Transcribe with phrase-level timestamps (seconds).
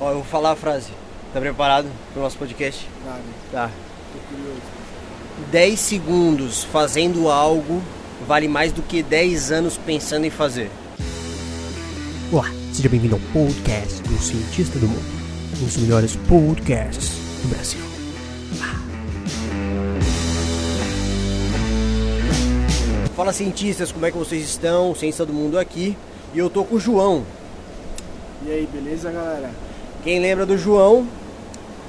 [0.00, 0.90] Ó, eu vou falar a frase.
[1.32, 2.86] Tá preparado pro nosso podcast?
[3.04, 3.20] Nada,
[3.52, 3.70] Tá.
[4.12, 4.60] tô curioso.
[5.50, 7.82] 10 segundos fazendo algo
[8.26, 10.70] vale mais do que 10 anos pensando em fazer.
[12.32, 15.04] Olá, seja bem-vindo ao podcast do Cientista do Mundo,
[15.60, 17.10] um dos melhores podcasts
[17.42, 17.80] do Brasil.
[23.16, 24.94] Fala cientistas, como é que vocês estão?
[24.94, 25.96] Ciência do Mundo aqui.
[26.34, 27.24] E eu tô com o João.
[28.46, 29.50] E aí, beleza, galera?
[30.02, 31.06] Quem lembra do João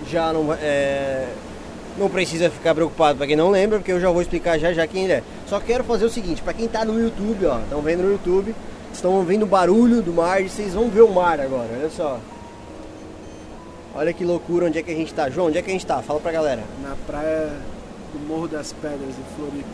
[0.10, 1.28] já não, é,
[1.98, 4.86] não precisa ficar preocupado para quem não lembra, porque eu já vou explicar já já
[4.86, 5.24] quem ele é.
[5.48, 8.54] Só quero fazer o seguinte, para quem tá no YouTube, ó, estão vendo no YouTube,
[8.94, 12.20] estão ouvindo o barulho do mar, vocês vão ver o mar agora, olha só.
[13.94, 15.30] Olha que loucura, onde é que a gente tá?
[15.30, 16.02] João, onde é que a gente tá?
[16.02, 16.64] Fala pra galera.
[16.82, 17.52] Na praia
[18.14, 19.68] do Morro das Pedras, em Floripa.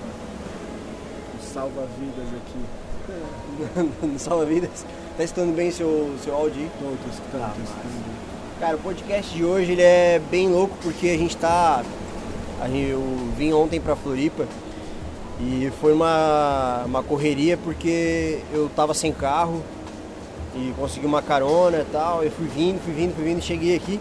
[1.36, 4.18] Um salva-vidas aqui.
[4.20, 4.86] Salva-Vidas.
[5.16, 6.70] Tá estando bem seu, seu áudio aí?
[6.80, 7.74] Tô, tô escutando, Ah, tô massa.
[7.74, 8.17] escutando.
[8.60, 11.84] Cara, o podcast de hoje ele é bem louco porque a gente tá.
[12.74, 13.04] Eu
[13.38, 14.48] vim ontem pra Floripa
[15.40, 19.62] e foi uma, uma correria porque eu tava sem carro
[20.56, 22.24] e consegui uma carona e tal.
[22.24, 24.00] Eu fui vindo, fui vindo, fui vindo e cheguei aqui.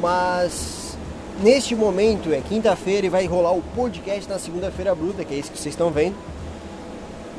[0.00, 0.98] Mas
[1.40, 5.52] neste momento é quinta-feira e vai rolar o podcast na segunda-feira bruta, que é isso
[5.52, 6.16] que vocês estão vendo.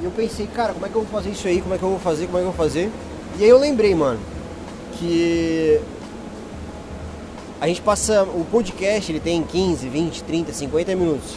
[0.02, 1.62] E eu pensei, cara, como é que eu vou fazer isso aí?
[1.62, 2.28] Como é que eu vou fazer?
[2.28, 2.90] Como é que eu vou fazer?
[3.38, 4.22] E aí eu lembrei, mano,
[4.94, 5.82] que
[7.60, 11.36] a gente passa o podcast, ele tem 15, 20, 30, 50 minutos.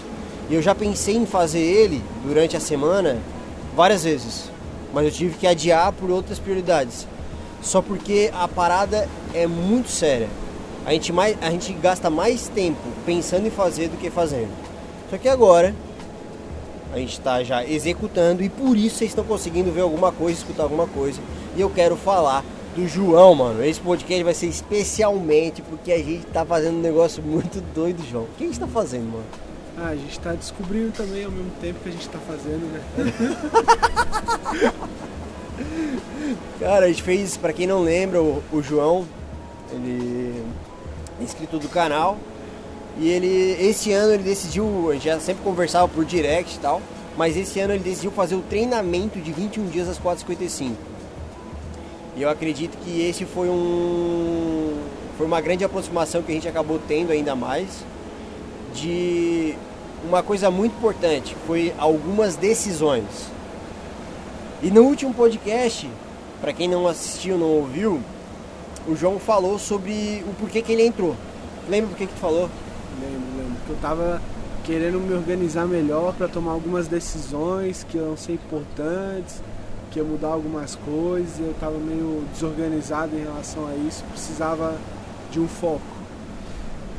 [0.51, 3.19] E eu já pensei em fazer ele durante a semana
[3.75, 4.51] várias vezes,
[4.93, 7.07] mas eu tive que adiar por outras prioridades.
[7.62, 10.29] Só porque a parada é muito séria.
[10.85, 14.51] A gente, mais, a gente gasta mais tempo pensando em fazer do que fazendo.
[15.11, 15.75] Só que agora
[16.93, 20.65] a gente está já executando e por isso vocês estão conseguindo ver alguma coisa, escutar
[20.65, 21.21] alguma coisa.
[21.57, 22.45] E eu quero falar
[22.81, 23.62] do João, mano.
[23.62, 28.25] Esse podcast vai ser especialmente porque a gente tá fazendo um negócio muito doido, João.
[28.25, 29.25] O que a gente tá fazendo, mano?
[29.77, 32.81] Ah, a gente tá descobrindo também ao mesmo tempo que a gente tá fazendo, né?
[36.59, 39.06] Cara, a gente fez, pra quem não lembra, o, o João,
[39.72, 40.43] ele
[41.19, 42.19] é inscrito do canal.
[42.99, 46.82] E ele, esse ano ele decidiu, a gente já sempre conversava por direct e tal,
[47.16, 50.90] mas esse ano ele decidiu fazer o treinamento de 21 dias às 4h55.
[52.20, 54.76] E eu acredito que esse foi um
[55.16, 57.82] foi uma grande aproximação que a gente acabou tendo ainda mais
[58.75, 59.54] de
[60.04, 63.06] uma coisa muito importante, foi algumas decisões.
[64.62, 65.88] E no último podcast,
[66.42, 68.03] para quem não assistiu, não ouviu,
[68.87, 71.16] o João falou sobre o porquê que ele entrou.
[71.70, 72.50] Lembra por que que tu falou?
[73.00, 73.56] Lembro, lembro.
[73.64, 74.20] Que eu tava
[74.64, 79.41] querendo me organizar melhor para tomar algumas decisões que iam ser importantes,
[79.91, 81.39] que ia mudar algumas coisas.
[81.39, 84.77] Eu tava meio desorganizado em relação a isso, precisava
[85.31, 86.01] de um foco.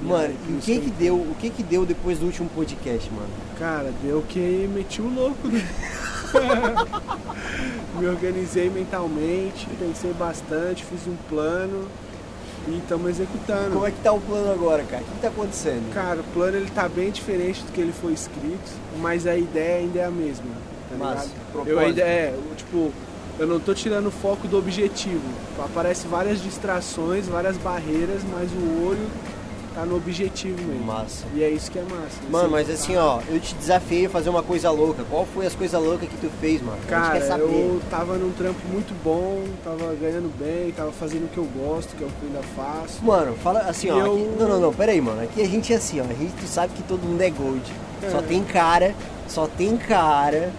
[0.04, 1.16] Mano, e o que que deu?
[1.16, 3.30] O que que deu depois do último podcast, mano?
[3.60, 5.64] Cara, deu que meti o louco, né?
[8.00, 11.88] Me organizei mentalmente, pensei bastante, fiz um plano
[12.68, 13.74] e estamos executando.
[13.74, 15.04] Como é que tá o plano agora, cara?
[15.04, 15.94] O que, que tá acontecendo?
[15.94, 19.80] Cara, o plano ele tá bem diferente do que ele foi escrito, mas a ideia
[19.80, 20.46] ainda é a mesma,
[20.98, 21.26] tá
[21.56, 21.68] Mas.
[21.68, 22.92] Eu ainda é, tipo,
[23.40, 25.22] eu não tô tirando o foco do objetivo.
[25.64, 29.08] Aparece várias distrações, várias barreiras, mas o olho
[29.74, 30.84] tá no objetivo mesmo.
[30.86, 31.26] Massa.
[31.34, 32.18] E é isso que é massa.
[32.30, 35.04] Mano, Você mas tá- assim, ó, eu te desafiei a fazer uma coisa louca.
[35.10, 36.78] Qual foi as coisas loucas que tu fez, mano?
[36.90, 41.46] Cara, eu tava num trampo muito bom, tava ganhando bem, tava fazendo o que eu
[41.58, 43.02] gosto, que é o que eu ainda faço.
[43.04, 43.98] Mano, fala assim, ó.
[43.98, 45.22] Eu- aqui- Não, não, não, pera aí, mano.
[45.24, 46.04] Aqui a gente é assim, ó.
[46.04, 47.64] A gente tu sabe que todo mundo é gold.
[48.12, 48.22] Só É.
[48.24, 48.94] tem cara,
[49.30, 50.52] só tem cara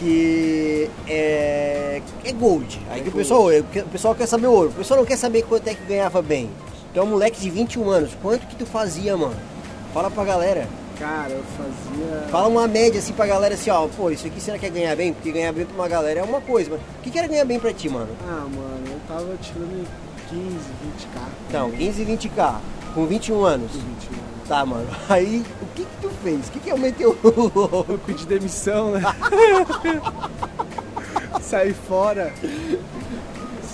[0.00, 2.80] que é, é gold.
[2.90, 4.70] Aí É que o pessoal, o pessoal quer saber ouro.
[4.70, 6.50] O pessoal não quer saber quanto é que ganhava bem.
[6.96, 8.10] Um moleque de 21 anos.
[8.20, 9.36] Quanto que tu fazia, mano?
[9.92, 10.66] Fala pra galera.
[10.98, 12.28] Cara, eu fazia.
[12.28, 13.86] Fala uma média assim pra galera assim, ó.
[13.88, 15.12] Pô, isso aqui será que é ganhar bem?
[15.12, 17.44] Porque ganhar bem pra uma galera é uma coisa, mas o que, que era ganhar
[17.44, 18.08] bem pra ti, mano?
[18.26, 19.86] Ah, mano, eu tava tirando
[20.28, 21.20] 15, 20k.
[21.48, 22.54] Então, 15 e 20k,
[22.94, 23.72] com 21 anos.
[23.72, 24.30] 21.
[24.46, 24.88] Tá, mano.
[25.08, 26.48] Aí, o que que tu fez?
[26.48, 27.16] O que que é o meteu?
[27.24, 29.00] Eu pedi demissão, né?
[31.40, 32.32] Saí fora.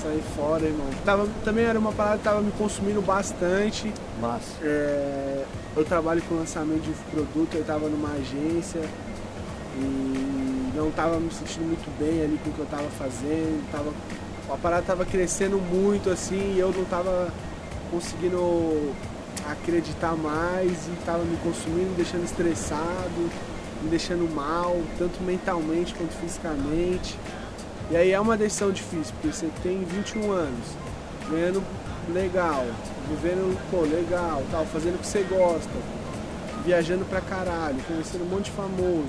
[0.02, 0.86] Saí fora, irmão.
[1.04, 3.92] Tava, também era uma parada que tava me consumindo bastante.
[4.20, 4.46] Massa.
[4.62, 5.44] É,
[5.76, 8.80] eu trabalho com lançamento de produto, eu tava numa agência
[9.78, 13.70] e não tava me sentindo muito bem ali com o que eu tava fazendo.
[13.72, 13.92] Tava,
[14.52, 17.32] a parada tava crescendo muito assim e eu não tava
[17.90, 18.92] conseguindo
[19.50, 23.30] acreditar mais e tava me consumindo, me deixando estressado,
[23.82, 27.16] me deixando mal, tanto mentalmente quanto fisicamente.
[27.90, 30.66] E aí é uma decisão difícil, porque você tem 21 anos,
[31.30, 31.62] ganhando
[32.12, 32.66] legal,
[33.08, 35.70] vivendo, pô, legal, tal, fazendo o que você gosta,
[36.64, 39.08] viajando pra caralho, conhecendo um monte de famoso.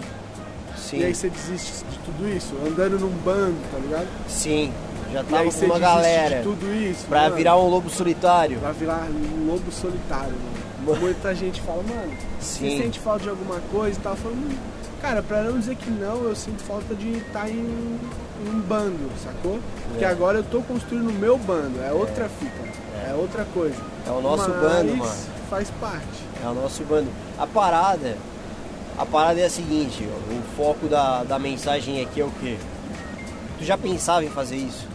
[0.78, 1.00] Sim.
[1.00, 4.08] E aí você desiste de tudo isso, andando num bando, tá ligado?
[4.28, 4.72] Sim.
[5.12, 7.06] Já tava com uma galera tudo isso.
[7.08, 7.36] pra mano.
[7.36, 8.60] virar um lobo solitário.
[8.60, 11.00] Pra virar um lobo solitário, mano.
[11.02, 12.70] Muita gente fala, mano, Sim.
[12.78, 14.14] você sente falta de alguma coisa e tal?
[14.26, 14.56] "Hum,
[15.02, 19.10] cara, pra não dizer que não, eu sinto falta de estar em, em um bando,
[19.22, 19.60] sacou?
[19.90, 20.08] Porque É.
[20.08, 22.70] agora eu tô construindo o meu bando, é outra fita,
[23.06, 23.76] é, outra coisa.
[24.08, 25.16] É o nosso Mas bando, mano.
[25.50, 26.24] faz parte.
[26.42, 27.10] É o nosso bando.
[27.38, 28.16] A parada,
[28.98, 32.56] a parada é a seguinte, ó, o foco da, da mensagem aqui é o quê?
[33.60, 34.88] Tu já pensava em fazer isso?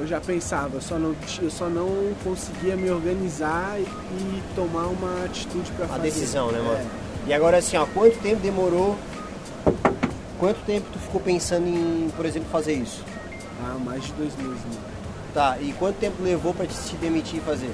[0.00, 1.86] Eu já pensava, eu só não, eu só não
[2.24, 6.02] conseguia me organizar e, tomar uma atitude pra A fazer.
[6.04, 6.78] decisão, né, mano?
[6.78, 6.86] É.
[7.28, 8.96] E agora assim, ó, quanto tempo demorou?
[10.38, 13.04] Quanto tempo tu ficou pensando em, por exemplo, fazer isso?
[13.62, 14.80] Ah, mais de dois meses, mano.
[15.34, 17.70] Tá, e quanto tempo levou pra te se demitir e fazer?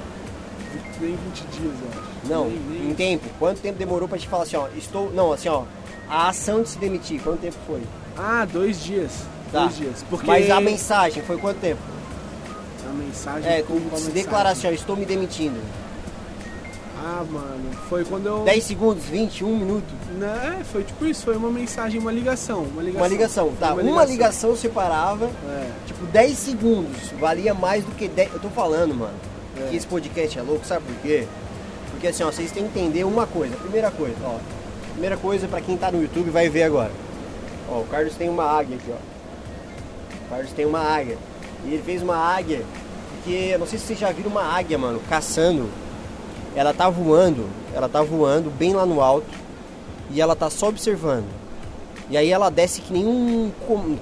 [1.01, 2.29] Nem 20 dias, eu acho.
[2.29, 3.25] Não, Nem, nem em tempo.
[3.39, 5.13] Quanto tempo demorou pra te falar assim, ó, estou.
[5.13, 5.63] Não, assim, ó,
[6.11, 7.83] a ação de se demitir, quanto tempo foi?
[8.19, 9.13] Ah, dois dias.
[9.53, 9.61] Tá.
[9.61, 10.05] Dois dias.
[10.11, 11.81] Porque Mas a mensagem foi quanto tempo?
[12.89, 13.51] A mensagem.
[13.51, 15.61] É, como tu se ó, estou me demitindo.
[16.99, 18.45] Ah, mano, foi quando eu.
[18.45, 19.85] 10 segundos, 20, 1 minuto.
[20.19, 22.63] Não, é, foi tipo isso, foi uma mensagem, uma ligação.
[22.65, 23.75] Uma ligação, Uma ligação, tá?
[23.75, 27.11] Foi Uma ligação separava, É, tipo, 10 segundos.
[27.21, 28.33] Valia mais do que 10.
[28.33, 29.15] Eu tô falando, mano,
[29.57, 29.69] É.
[29.71, 31.27] que esse podcast é louco, sabe por quê?
[31.93, 33.55] Porque assim, ó, vocês têm que entender uma coisa.
[33.57, 34.39] Primeira coisa, ó.
[34.93, 36.91] Primeira coisa pra quem tá no YouTube vai ver agora.
[37.69, 40.25] Ó, o Carlos tem uma águia aqui, ó.
[40.27, 41.17] O Carlos tem uma águia.
[41.67, 42.63] E ele fez uma águia,
[43.11, 45.69] porque eu não sei se vocês já viram uma águia, mano, caçando.
[46.55, 49.27] Ela tá voando, ela tá voando bem lá no alto
[50.11, 51.27] e ela tá só observando.
[52.09, 53.51] E aí ela desce que nem um,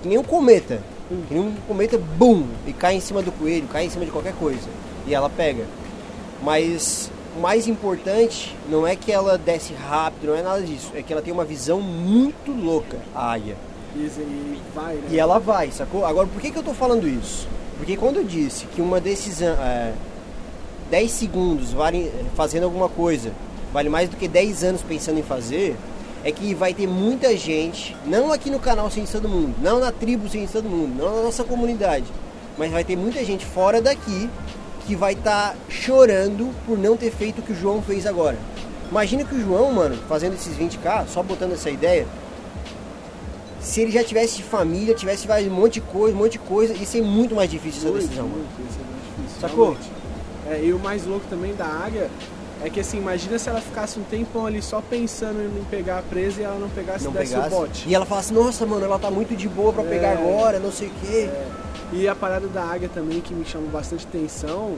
[0.03, 0.83] que nem um cometa.
[1.29, 2.45] Que nem um cometa, bum!
[2.67, 4.69] E cai em cima do coelho, cai em cima de qualquer coisa.
[5.07, 5.65] E ela pega.
[6.43, 10.93] Mas o mais importante não é que ela desce rápido, não é nada disso.
[10.95, 13.57] É que ela tem uma visão muito louca, a águia.
[13.97, 15.09] e, e vai, né?
[15.11, 16.05] E ela vai, sacou?
[16.05, 17.49] Agora, por que, que eu tô falando isso?
[17.77, 19.93] Porque quando eu disse que uma decisão, é,
[20.91, 23.33] 10 segundos vale, fazendo alguma coisa,
[23.73, 25.77] vale mais do que 10 anos pensando em fazer,
[26.23, 29.93] é que vai ter muita gente, não aqui no canal Ciência do Mundo, não na
[29.93, 32.07] tribo Ciência do Mundo, não na nossa comunidade,
[32.57, 34.31] mas vai ter muita gente fora daqui
[34.87, 38.39] que vai estar chorando por não ter feito o que o João fez agora.
[38.91, 42.07] Imagina que o João, mano, fazendo esses 20k, só botando essa ideia,
[43.65, 46.87] se ele já tivesse família, tivesse um monte de coisa, um monte de coisa, ia
[46.87, 48.27] ser muito mais difícil essa Muito, decisão.
[48.29, 49.41] muito, isso é muito difícil.
[49.41, 49.77] Sacou?
[50.47, 52.11] É, e o mais louco também da águia
[52.63, 56.03] é que assim, imagina se ela ficasse um tempão ali só pensando em pegar a
[56.03, 57.55] presa e ela não pegasse Não e desse pegasse.
[57.55, 57.89] o bote.
[57.89, 59.87] E ela fala assim, nossa, mano, ela tá muito de boa pra É.
[59.89, 61.31] pegar agora, não sei o quê.
[61.93, 64.77] E a parada da águia também que me chama bastante atenção,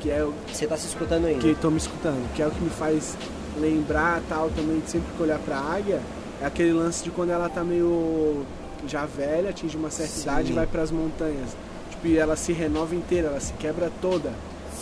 [0.00, 1.40] que é o Você tá se escutando ainda.
[1.40, 3.16] que tô me escutando, que é o que me faz
[3.58, 6.00] lembrar tal também de sempre que olhar pra águia,
[6.40, 8.44] é aquele lance de quando ela tá meio
[8.86, 10.22] já velha, atinge uma certa Sim.
[10.22, 11.56] idade e vai pras montanhas.
[11.90, 14.32] Tipo, e ela se renova inteira, ela se quebra toda.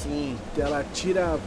[0.03, 1.39] Sim, Ela tira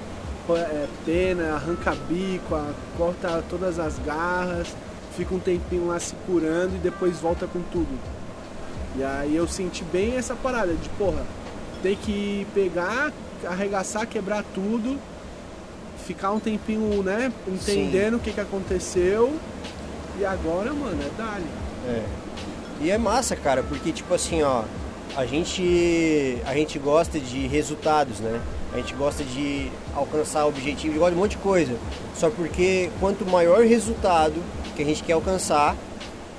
[0.50, 2.60] é, pena, arranca bico,
[2.98, 4.68] corta todas as garras,
[5.16, 8.00] fica um tempinho lá se curando e depois volta com tudo.
[8.96, 11.24] E aí eu senti bem essa parada de, porra,
[11.84, 13.14] tem que pegar,
[13.46, 15.00] arregaçar, quebrar tudo,
[16.06, 19.32] ficar um tempinho, né, entendendo o que, que aconteceu.
[20.20, 21.46] E agora, mano, é dali.
[21.88, 22.04] é.
[22.82, 24.64] E é massa, cara, porque tipo assim, ó,
[25.16, 28.40] a gente a gente gosta de resultados, né?
[28.74, 31.76] A gente gosta de alcançar objetivos, gosta de um monte de coisa.
[32.16, 34.36] Só porque quanto maior resultado
[34.76, 35.76] que a gente quer alcançar,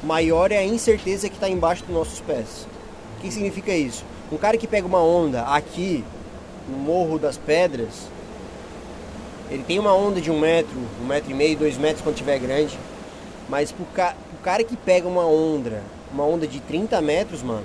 [0.02, 2.66] maior é a incerteza que está embaixo dos nossos pés.
[3.18, 4.04] O que significa isso?
[4.32, 6.04] Um cara que pega uma onda aqui
[6.68, 8.08] no Morro das Pedras,
[9.50, 12.38] ele tem uma onda de um metro, um metro e meio, dois metros quando tiver
[12.38, 12.78] grande.
[13.50, 15.82] Mas pro, ca pro cara que pega uma onda,
[16.14, 17.64] uma onda de 30 metros, mano,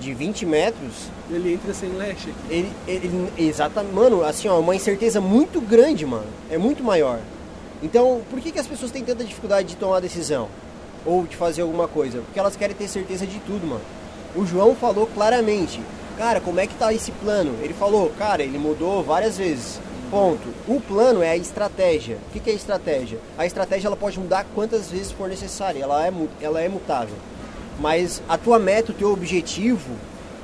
[0.00, 0.92] de 20 metros,
[1.30, 2.54] Ele entra sem leche aqui.
[2.54, 6.26] ele, ele exatamente, mano, assim, ó, uma incerteza muito grande, mano.
[6.50, 7.20] É muito maior.
[7.82, 10.48] Então, por que, que as pessoas têm tanta dificuldade de tomar decisão?
[11.04, 12.20] Ou de fazer alguma coisa?
[12.20, 13.82] Porque elas querem ter certeza de tudo, mano.
[14.34, 15.80] O João falou claramente,
[16.16, 17.54] cara, como é que tá esse plano?
[17.62, 19.80] Ele falou, cara, ele mudou várias vezes.
[20.10, 20.48] Ponto.
[20.66, 22.16] O plano é a estratégia.
[22.28, 23.18] O que, é a estratégia?
[23.36, 25.82] A estratégia ela pode mudar quantas vezes for necessária.
[25.82, 27.16] Ela é, ela é mutável.
[27.78, 29.90] Mas a tua meta, o teu objetivo,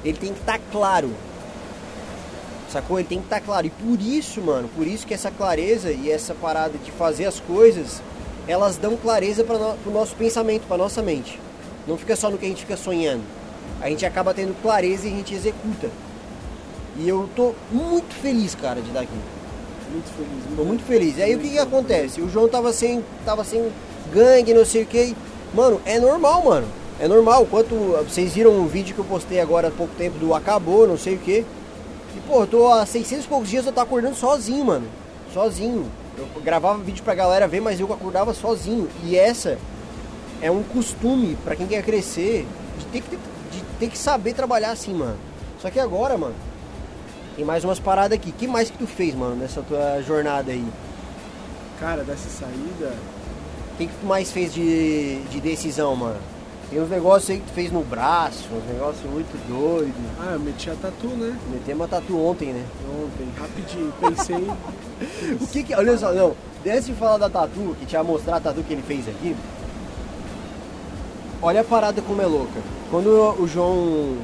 [0.04, 1.10] ele tem que estar claro.
[2.70, 2.98] Sacou?
[2.98, 3.66] Ele tem que estar claro.
[3.66, 7.40] E por isso, mano, por isso que essa clareza e essa parada de fazer as
[7.40, 8.02] coisas,
[8.46, 11.40] elas dão clareza para no, pro nosso pensamento, para nossa mente.
[11.86, 13.24] Não fica só no que a gente fica sonhando.
[13.80, 15.88] A gente acaba tendo clareza e a gente executa.
[16.98, 19.33] E eu tô muito feliz, cara, de estar aqui.
[19.90, 20.56] Muito feliz.
[20.56, 21.18] Tô muito feliz.
[21.18, 22.20] E aí o que que acontece?
[22.20, 23.70] O João tava sem, tava sem
[24.12, 25.14] gangue, não sei o que.
[25.54, 26.66] Mano, é normal, mano.
[26.98, 27.46] É normal.
[27.46, 27.74] Quanto
[28.08, 31.14] vocês viram um vídeo que eu postei agora há pouco tempo do acabou, não sei
[31.14, 31.44] o que.
[32.16, 34.86] E pô, eu tô há 600 e poucos dias eu tô acordando sozinho, mano.
[35.32, 35.86] Sozinho.
[36.16, 38.88] Eu gravava vídeo pra galera ver, mas eu acordava sozinho.
[39.02, 39.58] E essa
[40.40, 42.46] é um costume pra quem quer crescer
[42.78, 43.18] de ter que ter-
[43.50, 45.16] de ter que saber trabalhar assim, mano.
[45.60, 46.34] Só que agora, mano,
[47.36, 48.32] tem mais umas paradas aqui.
[48.32, 50.64] que mais que tu fez, mano, nessa tua jornada aí?
[51.80, 52.94] Cara, dessa saída,
[53.72, 56.16] O que, que tu mais fez de, de decisão, mano?
[56.70, 59.94] Tem uns negócios aí que tu fez no braço, uns negócios muito doidos.
[60.20, 61.36] ah, eu meti a tatu, né?
[61.50, 62.64] Metemos uma tatu ontem, né?
[62.88, 64.46] Ontem, rapidinho, pensei.
[65.40, 65.74] O que que.
[65.74, 66.34] Olha só, não.
[66.66, 69.36] Antes de falar da tatu, que ia mostrar a tatu que ele fez aqui.
[71.42, 72.60] Olha a parada como é louca.
[72.90, 74.16] Quando o João.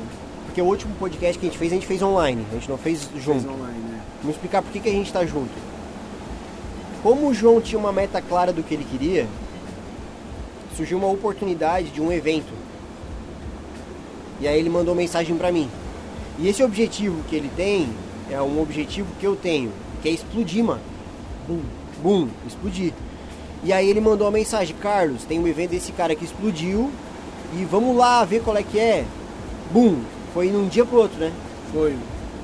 [0.61, 2.45] Porque o último podcast que a gente fez, a gente fez online.
[2.51, 3.41] A gente não fez junto.
[3.41, 4.03] Fez online, né?
[4.21, 5.51] Vamos explicar por que, que a gente tá junto.
[7.03, 9.27] Como o João tinha uma meta clara do que ele queria,
[10.77, 12.53] surgiu uma oportunidade de um evento.
[14.39, 15.67] E aí ele mandou mensagem pra mim.
[16.39, 17.89] E esse objetivo que ele tem
[18.31, 20.83] é um objetivo que eu tenho, que é explodir, mano.
[21.49, 21.63] Bum,
[22.03, 22.93] bum, explodir.
[23.65, 26.91] E aí ele mandou uma mensagem, Carlos, tem um evento desse cara que explodiu
[27.59, 29.07] e vamos lá ver qual é que é.
[29.73, 30.01] Bum,
[30.35, 31.33] foi num dia pro outro, né?
[31.73, 31.97] Foi.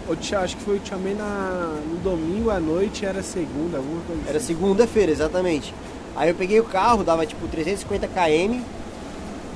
[0.09, 4.00] Eu acho que foi, eu te chamei na, no domingo à noite, era segunda, alguma
[4.02, 4.47] coisa Era assim.
[4.49, 5.75] segunda-feira, exatamente.
[6.14, 8.61] Aí eu peguei o carro, dava tipo 350 km,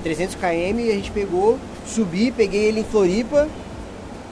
[0.02, 1.56] 300 km, e a gente pegou,
[1.86, 3.48] subi, peguei ele em Floripa,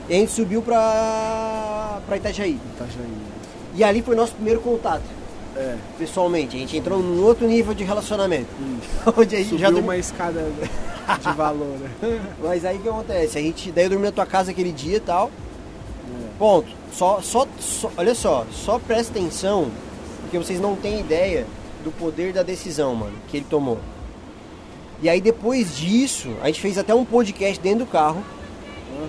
[0.09, 2.59] e a gente subiu pra, pra Itajaí.
[2.75, 3.13] Itajaí.
[3.75, 5.03] E ali foi nosso primeiro contato,
[5.55, 6.55] É, pessoalmente.
[6.57, 8.47] A gente entrou num outro nível de relacionamento.
[8.59, 9.13] isso.
[9.17, 10.45] Onde a gente Subiu já uma escada
[11.21, 11.89] de valor, né?
[12.41, 13.37] Mas aí o que acontece?
[13.37, 15.31] A gente, daí eu dormi na tua casa aquele dia e tal.
[16.07, 16.37] É.
[16.37, 16.67] Ponto.
[16.91, 19.69] Só, só, só, olha só, só presta atenção,
[20.21, 21.45] porque vocês não têm ideia
[21.83, 23.79] do poder da decisão, mano, que ele tomou.
[25.01, 28.23] E aí depois disso, a gente fez até um podcast dentro do carro,
[28.97, 29.07] Aham.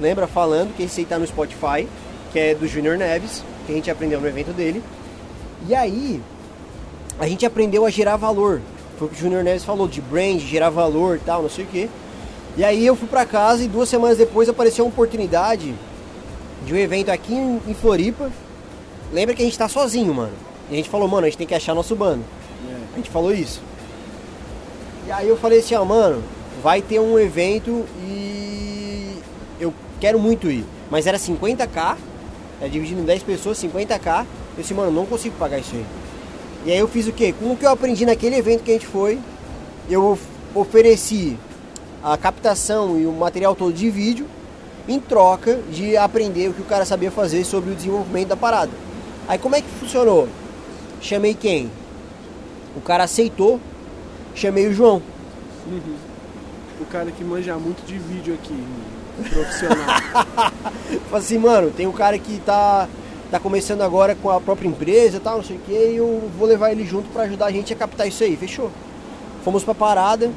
[0.00, 0.26] lembra?
[0.26, 1.88] Falando, que esse aí tá no Spotify,
[2.32, 4.82] que é do Junior Neves, que a gente aprendeu no evento dele.
[5.68, 6.20] E aí,
[7.18, 8.60] a gente aprendeu a gerar valor.
[8.98, 11.64] Foi o que o Junior Neves falou, de brand, gerar valor e tal, não sei
[11.64, 11.90] o que.
[12.56, 15.74] E aí eu fui pra casa e duas semanas depois apareceu uma oportunidade
[16.66, 18.30] de um evento aqui em, Floripa.
[19.12, 20.32] Lembra que a gente tá sozinho, mano.
[20.70, 22.22] E a gente falou, mano, a gente tem que achar nosso bando.
[22.70, 22.76] É.
[22.94, 23.62] A gente falou isso.
[25.06, 26.22] E aí eu falei assim, ó, mano,
[26.62, 29.16] vai ter um evento e
[29.58, 30.64] eu quero muito ir.
[30.90, 31.96] Mas era 50k,
[32.60, 34.26] é dividido em 10 pessoas, 50k.
[34.56, 35.84] Eu disse, mano, não consigo pagar isso aí.
[36.64, 37.34] E aí eu fiz o quê?
[37.38, 39.18] Com o que eu aprendi naquele evento que a gente foi,
[39.90, 40.22] eu of-
[40.54, 41.36] ofereci
[42.02, 44.26] a captação e o material todo de vídeo
[44.88, 48.70] em troca de aprender o que o cara sabia fazer sobre o desenvolvimento da parada.
[49.28, 50.28] Aí como é que funcionou?
[51.00, 51.70] Chamei quem?
[52.76, 53.60] O cara aceitou,
[54.34, 55.02] chamei o João.
[55.66, 55.94] Uhum.
[56.80, 58.64] O cara que manja muito de vídeo aqui,
[59.30, 59.86] profissional.
[61.10, 62.88] Falei assim, mano, tem um cara que tá,
[63.32, 66.30] tá começando agora com a própria empresa e tal, não sei o que, e eu
[66.38, 68.70] vou levar ele junto pra ajudar a gente a captar isso aí, fechou?
[69.42, 70.30] Fomos pra parada.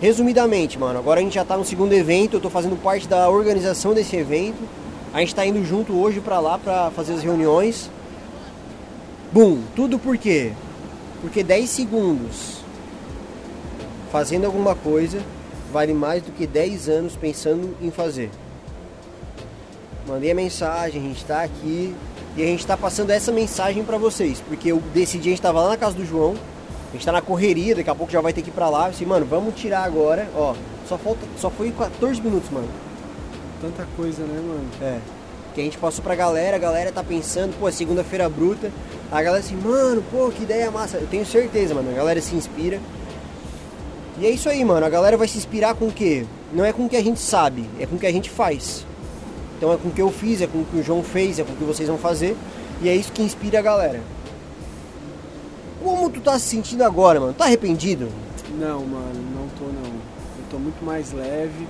[0.00, 3.28] Resumidamente, mano, agora a gente já tá no segundo evento, eu tô fazendo parte da
[3.28, 4.62] organização desse evento.
[5.12, 7.90] A gente tá indo junto hoje pra lá pra fazer as reuniões.
[9.32, 10.52] Bum, tudo por quê?
[11.22, 12.58] Porque 10 segundos
[14.12, 15.20] fazendo alguma coisa
[15.72, 18.30] vale mais do que 10 anos pensando em fazer.
[20.06, 21.94] Mandei a mensagem, a gente tá aqui
[22.36, 25.60] e a gente tá passando essa mensagem pra vocês, porque eu decidi, a gente tava
[25.60, 26.34] lá na casa do João,
[26.90, 28.86] a gente tá na correria, daqui a pouco já vai ter que ir pra lá,
[28.86, 30.54] eu disse, mano, vamos tirar agora, ó,
[30.88, 32.68] só falta, só foi 14 minutos, mano.
[33.60, 34.68] Tanta coisa, né, mano?
[34.80, 34.98] É.
[35.54, 38.72] Que a gente passou pra galera, a galera tá pensando, pô, é segunda-feira bruta.
[39.10, 40.96] A galera assim, mano, pô, que ideia massa.
[40.96, 42.80] Eu tenho certeza, mano, a galera se inspira.
[44.18, 46.26] E é isso aí, mano, a galera vai se inspirar com o quê?
[46.52, 48.84] Não é com o que a gente sabe, é com o que a gente faz.
[49.62, 51.44] Então é com o que eu fiz, é com o que o João fez, é
[51.44, 52.36] com o que vocês vão fazer.
[52.80, 54.00] E é isso que inspira a galera.
[55.80, 57.32] Como tu tá se sentindo agora, mano?
[57.32, 58.08] Tá arrependido?
[58.58, 59.88] Não, mano, não tô não.
[59.88, 61.68] Eu tô muito mais leve,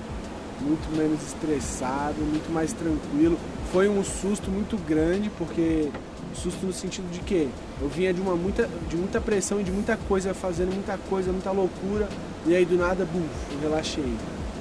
[0.59, 3.37] muito menos estressado, muito mais tranquilo.
[3.71, 5.91] Foi um susto muito grande, porque
[6.33, 7.47] susto no sentido de que
[7.79, 11.31] eu vinha de uma muita, de muita pressão e de muita coisa, fazendo muita coisa,
[11.31, 12.09] muita loucura,
[12.47, 13.21] e aí do nada, bum,
[13.51, 14.15] eu relaxei.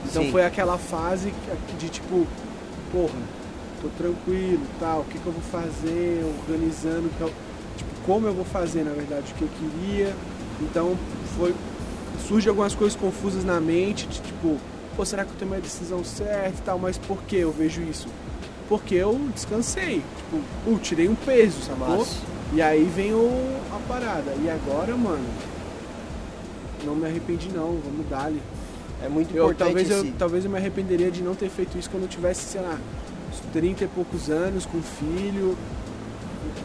[0.04, 0.30] Então Sim.
[0.30, 1.32] foi aquela fase
[1.78, 2.26] de tipo,
[2.92, 3.18] porra,
[3.80, 7.10] tô tranquilo, tal, o que, que eu vou fazer, organizando,
[7.76, 10.14] tipo, como eu vou fazer, na verdade, o que eu queria.
[10.60, 10.96] Então
[11.36, 11.54] foi
[12.28, 14.58] surge algumas coisas confusas na mente, de, tipo,
[14.96, 17.82] pô, será que eu tomei a decisão certa e tal, mas por que eu vejo
[17.82, 18.06] isso?
[18.72, 20.02] porque eu descansei.
[20.16, 22.06] Tipo, uh, tirei um peso, sacou?
[22.54, 23.28] E aí vem o,
[23.70, 24.32] a parada.
[24.42, 25.26] E agora, mano,
[26.82, 28.40] não me arrependi não, vamos dar ali.
[29.04, 31.90] É muito Eu, importante talvez, eu, talvez eu me arrependeria de não ter feito isso
[31.90, 32.78] quando eu tivesse, sei lá,
[33.30, 35.56] uns 30 e poucos anos, com filho,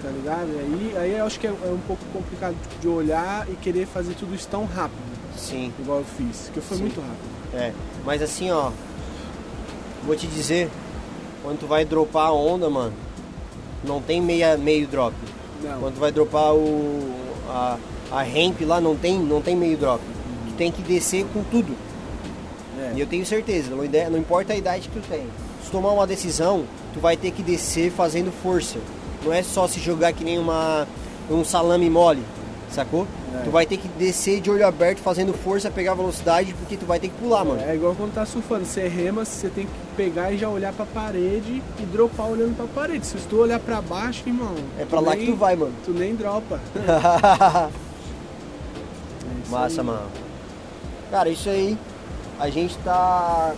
[0.02, 0.48] tá ligado?
[0.50, 3.56] E aí, aí eu acho que é, é um pouco complicado tipo, de olhar e
[3.56, 5.02] querer fazer tudo isso tão rápido,
[5.36, 6.84] Sim, igual eu fiz, porque foi Sim.
[6.84, 7.56] muito rápido.
[7.56, 7.74] é.
[8.06, 8.72] Mas assim, ó,
[10.06, 10.70] vou te dizer,
[11.44, 12.94] quando tu vai dropar a onda, mano,
[13.84, 15.14] não tem meia, meio drop.
[15.64, 17.16] Não, Quando tu vai dropar o
[17.50, 17.78] a,
[18.12, 20.02] a ramp lá, não tem, não tem meio drop.
[20.50, 21.76] Tu tem que descer com tudo.
[22.98, 25.28] E eu tenho certeza, não, importa a idade que tu tem.
[25.64, 26.64] Se tomar uma decisão,
[26.96, 28.80] tu vai ter que descer fazendo força.
[29.24, 30.88] Não é só se jogar que nem uma,
[31.30, 32.24] um salame mole,
[32.72, 33.06] sacou?
[33.36, 33.44] É.
[33.44, 37.00] Tu vai ter que descer de olho aberto fazendo força, pegar velocidade, porque tu vai
[37.00, 37.62] ter que pular, mano.
[37.62, 40.86] é igual quando tá surfando, você rema, você tem que pegar e já olhar pra
[40.88, 43.06] parede e dropar olhando pra parede.
[43.06, 45.74] Se tu olhar pra baixo, irmão, É pra lá nem- que tu vai, mano.
[45.86, 46.60] Tu nem dropa.
[49.48, 49.88] É Massa, aí.
[49.88, 50.08] mano.
[51.12, 51.78] Cara, isso aí,
[52.40, 53.54] a gente tá.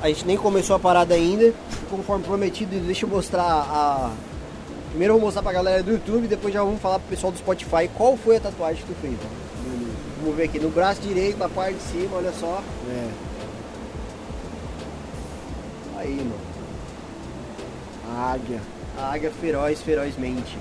[0.00, 1.52] A gente nem começou a parada ainda.
[1.90, 4.10] Conforme prometido, deixa eu mostrar a.
[4.90, 7.38] Primeiro eu vou mostrar pra galera do YouTube, depois já vamos falar pro pessoal do
[7.38, 9.16] Spotify qual foi a tatuagem que tu fez.
[10.20, 12.62] Vamos ver aqui, no braço direito, na parte de cima, olha só.
[12.90, 13.08] É.
[15.98, 16.34] Aí, mano.
[18.10, 18.60] A águia.
[18.98, 20.58] A águia feroz, ferozmente.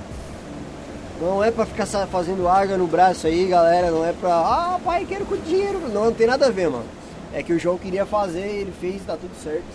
[1.19, 3.89] Não é pra ficar fazendo águia no braço aí, galera.
[3.89, 4.35] Não é pra.
[4.35, 5.79] Ah, pai, quero com dinheiro.
[5.91, 6.85] Não, não tem nada a ver, mano.
[7.33, 9.65] É que o João queria fazer, ele fez, tá tudo certo.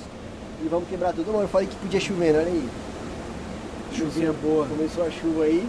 [0.64, 1.32] E vamos quebrar tudo.
[1.32, 2.68] Mano, eu falei que podia chover, olha aí.
[3.92, 4.66] Chuvinha boa.
[4.66, 5.66] Começou a chuva aí.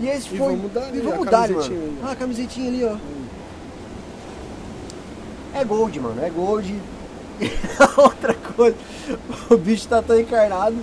[0.00, 0.56] E esse E foi.
[0.56, 1.98] vamos dar ali, e a vamos dar, camisetinha mano.
[2.04, 2.96] Ah, a camisetinha ali, ó.
[5.54, 6.22] É gold, mano.
[6.24, 6.80] É gold.
[7.98, 8.76] Outra coisa.
[9.50, 10.76] O bicho tá tão encarnado.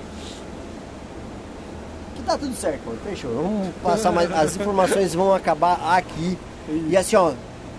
[2.29, 2.99] Tá tudo certo, mano.
[3.03, 3.31] Fechou.
[3.33, 4.31] Vamos passar mais.
[4.31, 6.37] As informações vão acabar aqui.
[6.87, 7.31] E assim, ó.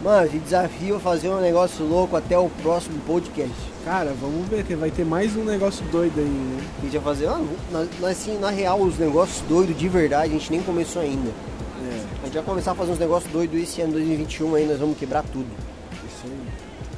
[0.02, 3.52] Mano, te desafio a fazer um negócio louco até o próximo podcast.
[3.84, 6.62] Cara, vamos ver, que vai ter mais um negócio doido aí, né?
[6.78, 7.26] A gente vai fazer.
[7.28, 11.28] Ah, na- assim, na real, os negócios doidos de verdade, a gente nem começou ainda.
[11.28, 14.78] É, A gente vai começar a fazer uns negócios doidos esse ano 2021 aí, nós
[14.80, 15.46] vamos quebrar tudo.
[15.92, 16.32] isso aí.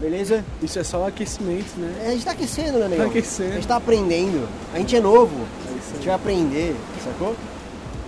[0.00, 0.44] Beleza?
[0.62, 1.92] Isso é só aquecimento, né?
[2.04, 3.04] É, a gente tá aquecendo, né, negão?
[3.06, 3.50] Tá aquecendo.
[3.50, 4.48] A gente tá aprendendo.
[4.74, 5.44] A gente é novo.
[6.02, 7.36] Gente vai aprender, sacou?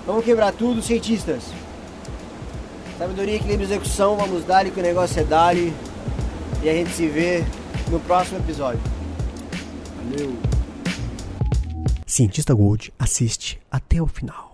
[0.04, 1.44] Vamos quebrar tudo, cientistas.
[2.98, 5.72] Sabedoria, equilíbrio e execução, vamos dar que o negócio é dali.
[6.60, 7.44] E a gente se vê
[7.92, 8.80] no próximo episódio.
[9.96, 10.36] Valeu.
[12.04, 14.53] Cientista Gold assiste até o final.